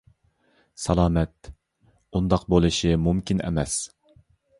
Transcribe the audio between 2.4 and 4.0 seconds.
بولۇشى مۇمكىن ئەمەس.